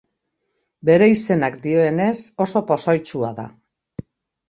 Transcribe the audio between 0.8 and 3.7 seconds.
Bere izenak dioenez oso pozoitsua da.